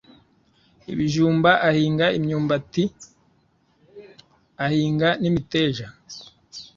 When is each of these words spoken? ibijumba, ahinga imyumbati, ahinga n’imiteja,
ibijumba, 0.91 1.51
ahinga 1.69 2.05
imyumbati, 2.17 2.83
ahinga 4.65 5.09
n’imiteja, 5.21 5.87